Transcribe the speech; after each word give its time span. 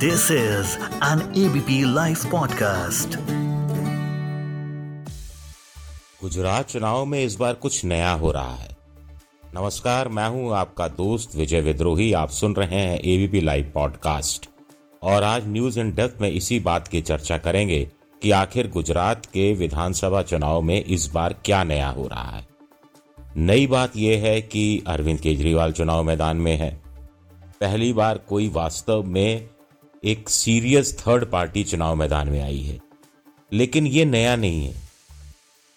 This 0.00 0.30
is 0.30 0.78
an 1.02 1.20
ABP 1.36 1.70
Life 1.84 2.22
podcast. 2.26 3.16
Gujarat 6.22 6.68
चुनाव 6.68 7.04
में 7.04 7.24
इस 7.24 7.34
बार 7.34 7.54
कुछ 7.54 7.84
नया 7.84 8.12
हो 8.12 8.32
रहा 8.32 8.54
है। 8.54 8.76
नमस्कार, 9.54 10.08
मैं 10.08 10.28
हूँ 10.28 10.54
आपका 10.54 10.88
दोस्त 10.88 11.36
विजय 11.36 11.60
विद्रोही। 11.60 12.12
आप 12.12 12.30
सुन 12.30 12.54
रहे 12.54 12.80
हैं 12.80 12.98
एबीपी 12.98 13.40
लाइव 13.40 13.72
पॉडकास्ट 13.74 14.48
और 15.02 15.22
आज 15.22 15.42
न्यूज़ 15.46 15.80
इन 15.80 15.94
डेप्थ 15.94 16.22
में 16.22 16.30
इसी 16.30 16.60
बात 16.60 16.88
की 16.88 17.02
चर्चा 17.02 17.38
करेंगे 17.38 17.90
कि 18.22 18.30
आखिर 18.30 18.70
गुजरात 18.70 19.26
के 19.26 19.54
विधानसभा 19.54 20.22
चुनाव 20.22 20.62
में 20.62 20.84
इस 20.84 21.10
बार 21.14 21.34
क्या 21.44 21.64
नया 21.64 21.88
हो 21.88 22.06
रहा 22.06 22.36
है। 22.36 22.48
नई 23.36 23.66
बात 23.66 23.96
यह 23.96 24.22
है 24.22 24.42
कि 24.42 24.82
अरविंद 24.86 25.20
केजरीवाल 25.20 25.72
चुनाव 25.72 26.02
मैदान 26.02 26.36
में 26.36 26.56
है। 26.56 26.82
पहली 27.60 27.92
बार 27.92 28.18
कोई 28.18 28.48
वास्तव 28.48 29.02
में 29.02 29.48
एक 30.02 30.28
सीरियस 30.28 30.98
थर्ड 30.98 31.24
पार्टी 31.24 31.62
चुनाव 31.64 31.94
मैदान 31.94 32.28
में 32.28 32.40
आई 32.42 32.58
है। 32.58 32.78
लेकिन 33.52 33.86
ये 33.86 34.04
नया 34.04 34.36
नहीं 34.36 34.64
है। 34.66 34.74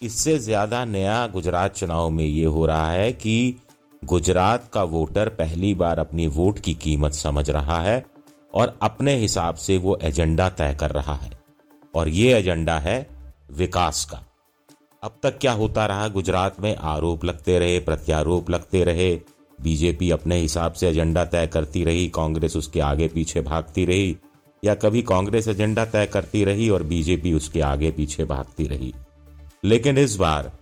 इससे 0.02 0.38
ज़्यादा 0.38 0.84
नया 0.84 1.26
गुजरात 1.26 1.74
चुनाव 1.76 2.10
में 2.10 2.24
ये 2.24 2.44
हो 2.44 2.64
रहा 2.66 2.90
है 2.90 3.12
कि 3.12 3.56
गुजरात 4.02 4.70
का 4.72 4.82
वोटर 4.82 5.28
पहली 5.28 5.74
बार 5.74 5.98
अपनी 5.98 6.26
वोट 6.26 6.58
की 6.58 6.74
कीमत 6.74 7.12
समझ 7.12 7.48
रहा 7.50 7.80
है 7.80 8.04
और 8.54 8.76
अपने 8.82 9.16
हिसाब 9.16 9.54
से 9.54 9.78
वो 9.78 9.98
एजेंडा 10.02 10.48
तय 10.48 10.76
कर 10.80 10.90
रहा 10.90 11.14
है। 11.14 11.30
और 11.94 12.08
ये 12.08 12.34
एजेंडा 12.34 12.78
है 12.78 13.06
विकास 13.52 14.04
का। 14.04 14.24
अब 15.02 15.18
तक 15.22 15.38
क्या 15.38 15.52
होता 15.52 15.86
रहा 15.86 16.08
गुजरात 16.08 16.60
में? 16.60 16.76
आरोप 16.76 17.24
लगते 17.24 17.58
रहे, 17.58 17.78
प्रत्यारोप 17.78 18.50
लगते 18.50 18.84
रहे 18.84 19.14
बीजेपी 19.62 20.10
अपने 20.10 20.36
हिसाब 20.36 20.72
से 20.72 20.88
एजेंडा 20.88 21.24
तय 21.24 21.46
करती 21.46 21.84
रही, 21.84 22.08
कांग्रेस 22.08 22.56
उसके 22.56 22.80
आगे 22.80 23.08
पीछे 23.08 23.40
भागती 23.40 23.84
रही, 23.84 24.16
या 24.62 24.74
कभी 24.74 25.02
कांग्रेस 25.02 25.48
एजेंडा 25.48 25.84
तय 25.84 26.06
करती 26.06 26.44
रही 26.44 26.68
और 26.68 26.82
बीजेपी 26.82 27.32
उसके 27.32 27.60
आगे 27.60 27.90
पीछे 27.90 28.24
भागती 28.24 28.66
रही। 28.66 28.92
लेकिन 29.64 29.98
इस 29.98 30.16
बार 30.16 30.52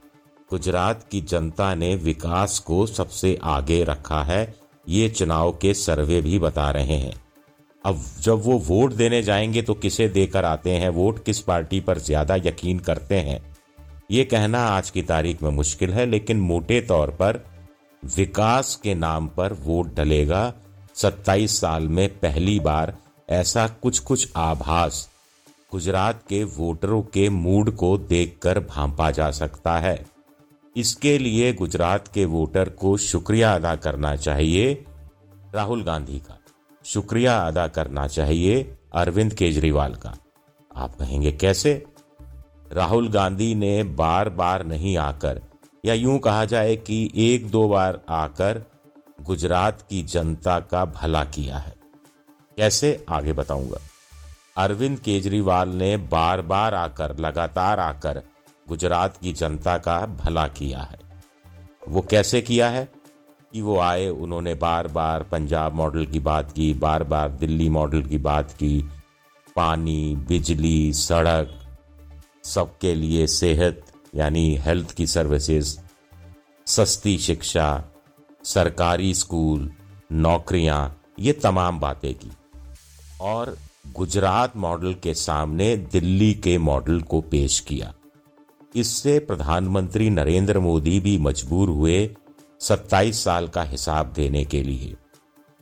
गुजरात 0.51 1.07
की 1.11 1.21
जनता 1.21 1.75
ने 1.75 1.95
विकास 1.97 2.59
को 2.59 2.87
सबसे 2.87 3.39
आगे 3.43 3.83
रखा 3.85 4.23
है, 4.23 4.55
ये 4.89 5.09
चुनाव 5.09 5.53
के 5.53 5.75
सर्वे 5.75 6.21
भी 6.21 6.39
बता 6.39 6.71
रहे 6.71 6.97
हैं। 6.97 7.15
अब 7.85 8.03
जब 8.21 8.43
वो 8.43 8.59
वोट 8.59 8.93
देने 8.93 9.23
जाएँगे 9.23 9.63
तो 9.63 9.75
किसे 9.75 10.09
देकर 10.09 10.45
आते 10.45 10.71
हैं, 10.71 10.89
वोट 10.89 11.25
किस 11.25 11.41
पार्टी 11.41 11.81
पर 11.81 11.99
ज़्यादा 11.99 12.37
यकीन 12.37 12.79
करते 12.79 13.15
हैं? 13.15 13.41
ये 14.11 14.25
कहना 14.25 14.65
आज 14.67 14.91
की 14.91 15.03
तारीख 15.03 15.43
में 15.43 15.51
मुश्किल 15.51 15.91
है, 15.91 16.07
लेकिन 16.07 16.41
मोटे 16.41 16.81
तौर 16.81 17.11
पर 17.11 17.45
विकास 18.05 18.75
के 18.83 18.95
नाम 18.95 19.29
पर 19.29 19.53
वोट 19.53 19.95
डलेगा। 19.95 20.55
27 20.95 21.61
साल 21.61 21.89
में 21.89 22.19
पहली 22.19 22.61
बार 22.61 22.97
ऐसा 23.31 23.69
कुछ 23.69 23.99
कुछ 23.99 24.33
आभास 24.37 25.11
गुजरात 25.73 26.23
के 26.29 26.45
वोटरों 26.45 27.03
के 27.03 27.29
मूड 27.29 27.77
को 27.77 27.99
देखकर 27.99 28.61
भांपा 28.61 29.11
जा 29.11 29.31
सकता 29.31 29.79
है। 29.79 30.07
इसके 30.77 31.19
लिए 31.19 31.53
गुजरात 31.53 32.09
के 32.09 32.25
वोटर 32.25 32.69
को 32.69 32.97
शुक्रिया 32.97 33.55
अदा 33.55 33.77
करना 33.77 34.17
चाहिए। 34.17 34.85
राहुल 35.55 35.83
गांधी 35.83 36.19
का 36.19 36.39
शुक्रिया 36.85 37.39
अदा 37.47 37.67
करना 37.67 38.07
चाहिए 38.07 38.75
अरविंद 38.95 39.35
केजरीवाल 39.35 39.95
का। 39.95 40.15
आप 40.77 40.97
कहेंगे 40.97 41.33
कैसे? 41.33 41.85
राहुल 42.73 43.09
गांधी 43.09 43.55
ने 43.55 43.83
बार 43.83 44.29
बार 44.29 44.67
नहीं 44.67 44.97
आकर 44.97 45.41
या 45.85 45.95
यूँ 45.95 46.19
कहा 46.19 46.45
जाए 46.45 46.77
कि 46.77 47.11
एक 47.17 47.51
दो 47.51 47.69
बार 47.69 48.01
आकर 48.09 48.63
गुजरात 49.23 49.83
की 49.91 50.03
जनता 50.03 50.61
का 50.61 50.85
भला 50.85 51.25
किया 51.25 51.57
है। 51.57 51.75
कैसे? 52.57 53.05
आगे 53.09 53.33
बताऊँगा। 53.33 53.79
अरविंद 54.57 54.99
केजरीवाल 54.99 55.69
ने 55.69 55.97
बार 55.97 56.43
बार 56.43 56.75
आकर, 56.75 57.19
लगातार 57.19 57.81
आकर 57.81 58.23
गुजरात 58.69 59.17
की 59.17 59.33
जनता 59.33 59.79
का 59.79 60.07
भला 60.07 60.49
किया 60.49 60.79
है। 60.79 60.99
वो 61.89 62.01
कैसे 62.01 62.43
किया 62.43 62.69
है? 62.69 62.89
कि 63.53 63.63
वो 63.63 63.79
आए, 63.79 64.09
उन्होंने 64.09 64.55
बार 64.55 64.89
बार 64.89 65.23
पंजाब 65.23 65.75
मॉडल 65.75 66.07
की 66.07 66.21
बात 66.21 66.53
की 66.53 66.75
बार 66.75 67.05
बार 67.05 67.29
दिल्ली 67.29 67.69
मॉडल 67.69 68.03
की 68.03 68.19
बात 68.19 68.53
की। 68.53 68.89
पानी, 69.57 70.17
बिजली, 70.17 70.93
सड़क, 70.93 71.67
सबके 72.45 72.95
लिए 72.95 73.27
सेहत 73.27 73.92
यानी 74.15 74.57
हेल्थ 74.57 74.91
की 74.91 75.07
सर्विसेज़, 75.07 75.79
सस्ती 76.67 77.19
शिक्षा, 77.19 77.85
सरकारी 78.45 79.15
स्कूल, 79.15 79.73
नौकरियाँ, 80.13 81.01
ये 81.19 81.33
तमाम 81.33 81.81
बातें 81.81 82.15
की। 82.15 82.31
और 83.21 83.59
गुजरात 83.93 84.57
मॉडल 84.57 84.95
के 84.95 85.15
सामने 85.15 85.77
दिल्ली 85.77 86.35
के 86.35 86.59
मॉडल 86.59 87.01
को 87.01 87.21
पेश 87.21 87.61
किया। 87.61 87.95
इससे 88.77 89.19
प्रधानमंत्री 89.19 90.11
नरेंद्र 90.11 90.59
मोदी 90.59 91.01
भी 91.01 91.19
मजबूर 91.19 91.69
हुए 91.69 92.17
27 92.61 93.25
साल 93.25 93.49
का 93.49 93.63
हिसाब 93.63 94.13
देने 94.13 94.45
के 94.45 94.63
लिए। 94.63 94.95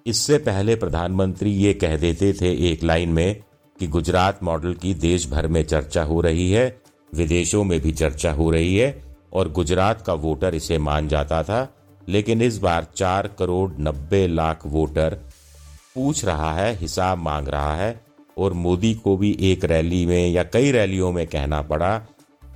इससे 0.06 0.38
पहले 0.38 0.76
प्रधानमंत्री 0.76 1.50
ये 1.50 1.74
कह 1.74 1.96
देते 1.96 2.32
थे 2.32 2.72
एक 2.72 2.82
लाइन 2.82 3.08
में 3.08 3.42
कि 3.78 3.86
गुजरात 3.86 4.42
मॉडल 4.42 4.74
की 4.74 4.94
देश 4.94 5.28
भर 5.28 5.46
में 5.46 5.64
चर्चा 5.64 6.02
हो 6.02 6.20
रही 6.20 6.50
है 6.50 6.79
विदेशों 7.14 7.64
में 7.64 7.80
भी 7.80 7.92
चर्चा 7.92 8.32
हो 8.32 8.50
रही 8.50 8.76
है 8.76 9.16
और 9.32 9.52
गुजरात 9.52 10.02
का 10.02 10.14
वोटर 10.14 10.54
इसे 10.54 10.78
मान 10.78 11.08
जाता 11.08 11.42
था 11.42 11.74
लेकिन 12.08 12.42
इस 12.42 12.58
बार 12.58 12.86
चार 12.96 13.26
करोड़ 13.38 13.72
नब्बे 13.80 14.26
लाख 14.26 14.66
वोटर 14.66 15.18
पूछ 15.94 16.24
रहा 16.24 16.54
है 16.54 16.76
हिसाब 16.76 17.18
मांग 17.18 17.48
रहा 17.48 17.76
है 17.76 18.00
और 18.38 18.52
मोदी 18.52 18.94
को 18.94 19.16
भी 19.16 19.38
एक 19.40 19.64
रैली 19.64 20.06
में 20.06 20.28
या 20.28 20.42
कई 20.42 20.70
रैलियों 20.70 21.12
में 21.12 21.26
कहना 21.26 21.62
पड़ा 21.62 21.98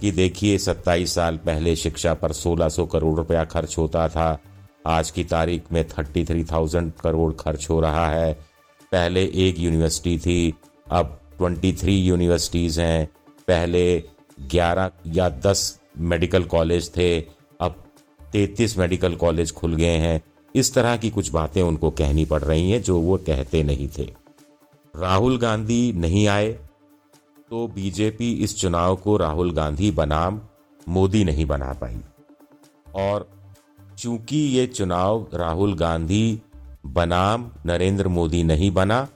कि 0.00 0.10
देखिए 0.10 0.58
सत्ताईस 0.58 1.14
साल 1.14 1.36
पहले 1.36 1.76
शिक्षा 1.76 2.14
पर 2.14 2.32
1600 2.32 2.88
करोड़ 2.92 3.16
रुपया 3.16 3.44
खर्च 3.44 3.78
होता 3.78 4.08
था 4.08 4.38
आज 4.86 5.10
की 5.10 5.24
तारीख 5.24 5.62
में 5.72 5.84
33,000 5.88 6.92
करोड़ 7.00 7.32
खर्च 7.32 7.70
हो 7.70 7.80
रहा 7.80 8.10
है। 8.10 8.34
पहले 8.92 9.24
एक 9.24 9.58
यूनिवर्सिटी 9.58 10.18
थी 10.18 10.54
अब 10.90 11.20
23 11.42 11.88
यूनिवर्सिटीज 11.88 12.80
हैं। 12.80 13.06
पहले 13.48 14.13
11 14.38 14.90
या 15.06 15.28
10 15.46 15.62
मेडिकल 16.02 16.44
कॉलेज 16.44 16.90
थे। 16.96 17.20
अब 17.60 17.82
33 18.32 18.76
मेडिकल 18.78 19.14
कॉलेज 19.16 19.52
खुल 19.52 19.74
गए 19.74 19.96
हैं। 19.98 20.20
इस 20.54 20.72
तरह 20.74 20.96
की 20.96 21.10
कुछ 21.10 21.30
बातें 21.30 21.62
उनको 21.62 21.90
कहनी 21.90 22.24
पड़ 22.24 22.42
रही 22.42 22.70
हैं 22.70 22.82
जो 22.82 22.98
वो 23.00 23.16
कहते 23.26 23.62
नहीं 23.62 23.88
थे। 23.98 24.04
राहुल 24.94 25.38
गांधी 25.38 25.92
नहीं 25.92 26.26
आए 26.28 26.52
तो 27.50 27.66
बीजेपी 27.68 28.32
इस 28.34 28.56
चुनाव 28.58 28.96
को 28.96 29.16
राहुल 29.16 29.52
गांधी 29.52 29.90
बनाम 29.90 30.40
मोदी 30.86 31.24
नहीं 31.24 31.46
बना 31.46 31.72
पाई। 31.72 32.00
और 32.96 33.28
चूँकि 33.98 34.36
ये 34.36 34.66
चुनाव 34.66 35.26
राहुल 35.34 35.74
गांधी 35.74 36.40
बनाम 36.86 37.50
नरेंद्र 37.66 38.08
मोदी 38.08 38.42
नहीं 38.44 38.70
बना, 38.70 39.06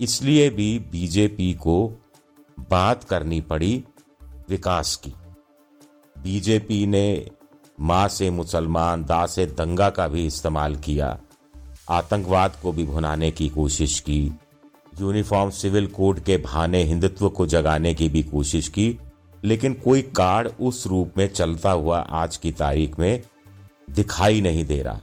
इसलिए 0.00 0.48
भी 0.50 0.78
बीजेपी 0.92 1.52
को 1.54 1.76
बात 2.70 3.04
करनी 3.04 3.40
पड़ी 3.40 3.84
विकास 4.48 4.96
की। 4.96 5.14
बीजेपी 6.22 6.86
ने 6.86 7.30
माँ 7.80 8.08
से 8.08 8.30
मुसलमान, 8.30 9.04
दा 9.04 9.26
से 9.26 9.46
दंगा 9.46 9.90
का 9.90 10.08
भी 10.08 10.26
इस्तेमाल 10.26 10.76
किया। 10.76 11.18
आतंकवाद 11.90 12.56
को 12.62 12.72
भी 12.72 12.86
भुनाने 12.86 13.30
की 13.30 13.48
कोशिश 13.48 14.00
की। 14.00 14.32
यूनिफॉर्म 15.00 15.50
सिविल 15.50 15.86
कोड 15.86 16.20
के 16.20 16.36
बहाने 16.36 16.82
हिंदुत्व 16.82 17.28
को 17.28 17.46
जगाने 17.46 17.94
की 17.94 18.08
भी 18.08 18.22
कोशिश 18.22 18.68
की। 18.68 18.98
लेकिन 19.44 19.74
कोई 19.74 20.02
कार्ड 20.02 20.48
उस 20.60 20.86
रूप 20.86 21.12
में 21.16 21.32
चलता 21.32 21.70
हुआ 21.70 21.98
आज 21.98 22.36
की 22.36 22.52
तारीख 22.52 22.98
में 22.98 23.22
दिखाई 23.90 24.40
नहीं 24.40 24.66
दे 24.66 24.82
रहा। 24.82 25.00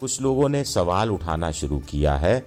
कुछ 0.00 0.20
लोगों 0.20 0.48
ने 0.48 0.64
सवाल 0.64 1.10
उठाना 1.10 1.50
शुरू 1.50 1.78
किया 1.78 2.16
है 2.16 2.40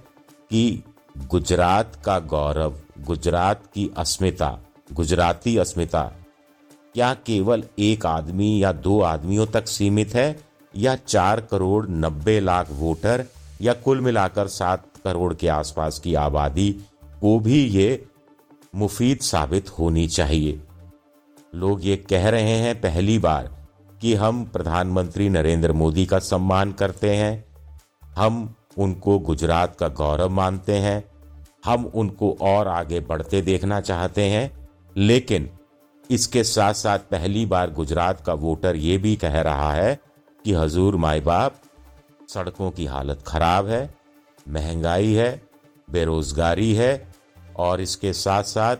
कि 0.50 0.82
गुजरात 1.18 2.02
का 2.04 2.18
गौरव, 2.18 2.80
गुजरात 2.98 3.66
की 3.74 3.90
अस्मिता 3.96 4.60
गुजराती 4.94 5.56
अस्मिता, 5.56 6.02
क्या 6.94 7.12
केवल 7.14 7.64
एक 7.78 8.06
आदमी 8.06 8.62
या 8.62 8.72
दो 8.72 9.00
आदमियों 9.00 9.46
तक 9.46 9.68
सीमित 9.68 10.14
है, 10.14 10.36
या 10.74 10.94
चार 10.96 11.40
करोड़ 11.40 11.86
नब्बे 11.88 12.38
लाख 12.40 12.70
वोटर, 12.70 13.24
या 13.62 13.72
कुल 13.74 14.00
मिलाकर 14.00 14.48
सात 14.48 14.86
करोड़ 15.04 15.32
के 15.34 15.48
आसपास 15.48 15.98
की 15.98 16.14
आबादी 16.14 16.70
को 17.20 17.38
भी 17.40 17.64
ये 17.64 18.06
मुफीद 18.74 19.18
साबित 19.18 19.70
होनी 19.78 20.06
चाहिए? 20.08 20.60
लोग 21.54 21.84
ये 21.86 21.96
कह 21.96 22.28
रहे 22.28 22.56
हैं 22.58 22.80
पहली 22.80 23.18
बार 23.18 23.50
कि 24.00 24.14
हम 24.14 24.44
प्रधानमंत्री 24.44 25.28
नरेंद्र 25.28 25.72
मोदी 25.72 26.06
का 26.06 26.18
सम्मान 26.18 26.72
करते 26.72 27.14
हैं, 27.16 27.44
हम 28.16 28.54
उनको 28.78 29.18
गुजरात 29.18 29.76
का 29.76 29.88
गौरव 29.88 30.30
मानते 30.30 30.78
हैं, 30.78 31.04
हम 31.64 31.92
उनको 31.94 32.36
और 32.40 32.68
आगे 32.68 33.00
बढ़ते 33.00 33.42
देखना 33.42 33.80
चाहते 33.80 34.22
हैं 34.22 34.63
लेकिन 34.96 35.50
इसके 36.10 36.44
साथ 36.44 36.74
साथ 36.74 36.98
पहली 36.98 37.46
बार 37.46 37.70
गुजरात 37.70 38.20
का 38.20 38.34
वोटर 38.34 38.76
ये 38.76 38.98
भी 38.98 39.16
कह 39.16 39.40
रहा 39.40 39.72
है 39.72 40.00
कि, 40.44 40.52
हजूर 40.52 40.96
माए 40.96 41.20
बाप, 41.20 41.54
सड़कों 42.28 42.70
की 42.70 42.86
हालत 42.86 43.24
खराब 43.26 43.66
है, 43.66 43.94
महँगाई 44.48 45.12
है, 45.12 45.42
बेरोजगारी 45.90 46.74
है 46.74 47.14
और 47.56 47.80
इसके 47.80 48.12
साथ 48.12 48.42
साथ 48.42 48.76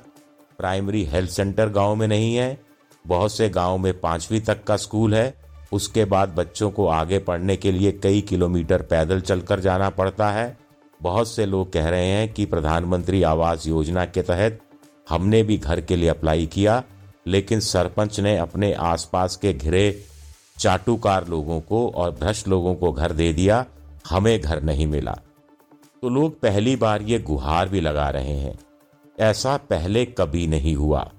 प्राइमरी 0.59 1.05
हेल्थ 1.05 1.31
सेंटर 1.31 1.69
गाँव 1.69 1.95
में 1.95 2.09
नहीं 2.09 2.37
है, 2.37 2.61
बहुत 3.07 3.33
से 3.33 3.49
गाँव 3.49 3.79
में 3.79 4.01
पांचवी 4.01 4.41
तक 4.41 4.65
का 4.65 4.77
स्कूल 4.77 5.15
है, 5.15 5.35
उसके 5.73 6.05
बाद 6.05 6.29
बच्चों 6.29 6.71
को 6.71 6.87
आगे 6.87 7.19
पढ़ने 7.19 7.57
के 7.57 7.73
लिए 7.73 7.93
कई 7.93 8.21
किलोमीटर 8.21 8.83
पैदल 8.83 9.21
चलकर 9.21 9.61
जाना 9.61 9.91
पड़ता 9.91 10.31
है। 10.31 10.59
बहुत 11.03 11.29
से 11.29 11.47
लोग 11.47 11.73
कह 11.73 11.89
रहे 11.89 12.07
हैं 12.07 12.33
कि, 12.33 12.45
प्रधानमंत्री 12.45 13.23
आवास 13.23 13.67
योजना 13.67 14.05
के 14.05 14.23
तहत 14.23 14.61
हमने 15.09 15.43
भी 15.43 15.59
घर 15.59 15.81
के 15.81 15.97
लिए 15.97 16.09
अप्लाई 16.09 16.47
किया, 16.47 16.83
लेकिन 17.27 17.61
सरपंच 17.61 18.21
ने 18.21 18.37
अपने 18.39 18.73
आसपास 18.73 19.37
के 19.37 19.53
घिरे 19.53 20.05
चाटुकार 20.59 21.27
लोगों 21.29 21.61
को 21.61 21.89
और 21.89 22.11
भ्रष्ट 22.11 22.49
लोगों 22.49 22.75
को 22.75 22.93
घर 22.93 23.13
दे 23.13 23.33
दिया, 23.33 23.65
हमें 24.09 24.41
घर 24.41 24.63
नहीं 24.63 24.87
मिला। 24.87 25.19
तो 26.03 26.09
लोग 26.09 26.41
पहली 26.41 26.77
बार 26.77 27.03
ये 27.03 27.19
गुहार 27.19 27.69
भी 27.69 27.81
लगा 27.81 28.09
रहे 28.11 28.37
हैं। 28.37 28.59
ऐसा 29.19 29.57
पहले 29.71 30.05
कभी 30.05 30.47
नहीं 30.47 30.75
हुआ। 30.77 31.11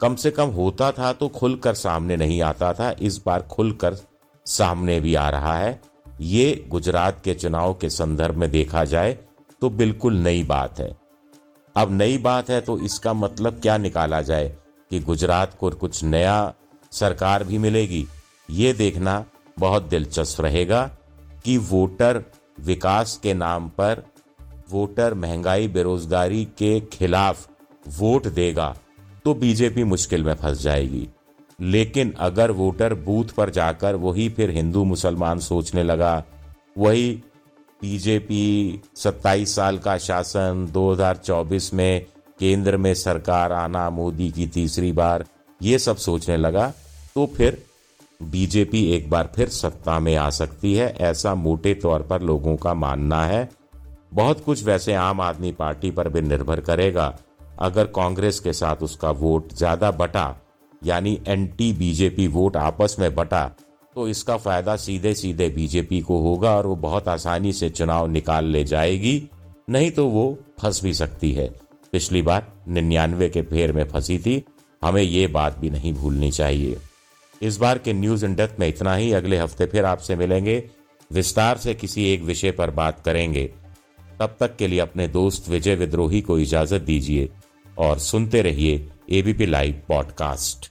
कम 0.00 0.14
से 0.14 0.30
कम 0.30 0.48
होता 0.48 0.90
था 0.92 1.12
तो 1.12 1.28
खुलकर 1.28 1.74
सामने 1.74 2.16
नहीं 2.16 2.40
आता 2.42 2.72
था, 2.72 2.94
इस 3.00 3.20
बार 3.26 3.42
खुलकर 3.42 3.96
सामने 4.46 4.98
भी 5.00 5.14
आ 5.14 5.28
रहा 5.30 5.56
है। 5.58 5.80
ये 6.20 6.64
गुजरात 6.68 7.20
के 7.24 7.34
चुनाव 7.34 7.74
के 7.74 7.90
संदर्भ 7.90 8.36
में 8.36 8.50
देखा 8.50 8.84
जाए 8.84 9.18
तो 9.60 9.70
बिल्कुल 9.70 10.16
नई 10.16 10.42
बात 10.44 10.80
है। 10.80 10.90
अब 11.76 11.92
नई 11.92 12.18
बात 12.18 12.50
है 12.50 12.60
तो 12.60 12.78
इसका 12.78 13.12
मतलब 13.12 13.60
क्या 13.60 13.76
निकाला 13.78 14.20
जाए 14.22 14.48
कि 14.90 14.98
गुजरात 15.00 15.54
को 15.54 15.70
कुछ 15.70 16.02
नया 16.04 16.54
सरकार 16.92 17.44
भी 17.44 17.58
मिलेगी? 17.58 18.06
ये 18.50 18.72
देखना 18.72 19.24
बहुत 19.58 19.82
दिलचस्प 19.82 20.40
रहेगा 20.40 20.84
कि 21.44 21.56
वोटर 21.58 22.22
विकास 22.60 23.18
के 23.22 23.34
नाम 23.34 23.68
पर 23.68 24.02
वोटर 24.70 25.14
महँगाई 25.14 25.68
बेरोजगारी 25.68 26.44
के 26.58 26.80
खिलाफ 26.80 27.48
वोट 27.88 28.26
देगा 28.26 28.74
तो 29.24 29.34
बीजेपी 29.34 29.84
मुश्किल 29.84 30.24
में 30.24 30.34
फंस 30.34 30.62
जाएगी। 30.62 31.08
लेकिन 31.60 32.14
अगर 32.18 32.50
वोटर 32.50 32.94
बूथ 32.94 33.24
पर 33.24 33.50
जाकर 33.50 33.94
वही 33.94 34.28
फिर 34.28 34.50
हिंदू 34.50 34.84
मुसलमान 34.84 35.38
सोचने 35.38 35.82
लगा, 35.82 36.22
वही 36.78 37.22
बीजेपी 37.82 38.80
27 38.96 39.54
साल 39.54 39.78
का 39.78 39.96
शासन 39.98 40.66
2024 40.74 41.72
में 41.74 42.06
केंद्र 42.40 42.76
में 42.76 42.92
सरकार 42.94 43.52
आना 43.52 43.88
मोदी 43.90 44.30
की 44.30 44.46
तीसरी 44.46 44.92
बार, 44.92 45.24
ये 45.60 45.78
सब 45.78 45.96
सोचने 45.98 46.36
लगा 46.36 46.72
तो 47.14 47.26
फिर 47.36 47.62
बीजेपी 48.20 48.84
एक 48.92 49.08
बार 49.10 49.30
फिर 49.36 49.48
सत्ता 49.48 49.98
में 49.98 50.14
आ 50.16 50.28
सकती 50.30 50.74
है, 50.74 50.88
ऐसा 50.90 51.34
मोटे 51.34 51.74
तौर 51.74 52.02
पर 52.02 52.22
लोगों 52.22 52.56
का 52.56 52.74
मानना 52.74 53.24
है। 53.24 53.48
बहुत 54.14 54.44
कुछ 54.44 54.62
वैसे 54.64 54.94
आम 54.94 55.20
आदमी 55.20 55.52
पार्टी 55.52 55.90
पर 55.90 56.08
भी 56.08 56.20
निर्भर 56.22 56.60
करेगा। 56.60 57.14
अगर 57.60 57.86
कांग्रेस 57.96 58.40
के 58.40 58.52
साथ 58.52 58.82
उसका 58.82 59.10
वोट 59.10 59.52
ज़्यादा 59.54 59.90
बटा, 59.92 60.34
यानी 60.82 61.18
एंटी 61.26 61.72
बीजेपी 61.72 62.26
वोट 62.28 62.56
आपस 62.56 62.96
में 62.98 63.14
बटा 63.14 63.44
तो 63.94 64.08
इसका 64.08 64.36
फ़ायदा 64.36 64.76
सीधे 64.76 65.14
सीधे 65.14 65.48
बीजेपी 65.48 66.00
को 66.00 66.20
होगा 66.20 66.56
और 66.56 66.66
वो 66.66 66.76
बहुत 66.76 67.08
आसानी 67.08 67.52
से 67.52 67.70
चुनाव 67.70 68.10
निकाल 68.10 68.44
ले 68.44 68.64
जाएगी। 68.64 69.22
नहीं 69.70 69.90
तो 69.90 70.06
वो 70.06 70.38
फंस 70.60 70.82
भी 70.82 70.94
सकती 70.94 71.32
है। 71.32 71.48
पिछली 71.92 72.22
बार 72.22 72.52
निन्यानवे 72.68 73.28
के 73.28 73.42
फेर 73.42 73.72
में 73.72 73.88
फंसी 73.88 74.18
थी। 74.18 74.44
हमें 74.84 75.02
ये 75.02 75.26
बात 75.26 75.58
भी 75.58 75.70
नहीं 75.70 75.92
भूलनी 75.94 76.30
चाहिए। 76.30 76.78
इस 77.42 77.56
बार 77.56 77.78
के 77.78 77.92
न्यूज़ 77.92 78.24
इन 78.24 78.34
डेप्थ 78.34 78.60
में 78.60 78.68
इतना 78.68 78.94
ही। 78.94 79.12
अगले 79.12 79.38
हफ़्ते 79.38 79.66
फिर 79.66 79.84
आपसे 79.84 80.16
मिलेंगे। 80.16 80.70
विस्तार 81.12 81.58
से 81.58 81.74
किसी 81.74 82.04
एक 82.04 82.22
विषय 82.22 82.50
पर 82.50 82.70
बात 82.70 83.00
करेंगे। 83.00 83.52
तब 84.20 84.36
तक 84.40 84.56
के 84.56 84.66
लिए 84.66 84.78
अपने 84.78 85.08
दोस्त 85.08 85.48
विजय 85.48 85.74
विद्रोही 85.74 86.20
को 86.20 86.38
इजाज़त 86.38 86.80
दीजिए 86.80 87.28
और 87.78 87.98
सुनते 87.98 88.42
रहिए 88.42 88.88
ABP 89.10 89.46
live 89.46 89.82
podcast 89.88 90.70